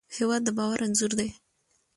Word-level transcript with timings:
هېواد 0.15 0.41
د 0.45 0.49
باور 0.57 0.79
انځور 0.85 1.11
دی. 1.19 1.29